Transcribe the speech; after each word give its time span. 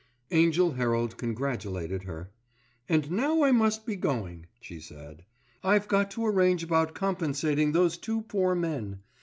Angell 0.31 0.71
Herald 0.71 1.15
congratulated 1.17 2.05
her. 2.05 2.31
"And 2.89 3.11
now 3.11 3.43
I 3.43 3.51
must 3.51 3.85
be 3.85 3.95
going," 3.95 4.47
she 4.59 4.79
said, 4.79 5.25
"I've 5.63 5.87
got 5.87 6.09
to 6.17 6.25
arrange 6.25 6.63
about 6.63 6.95
compensating 6.95 7.71
those 7.71 7.99
two 7.99 8.21
poor 8.23 8.55
men. 8.55 9.01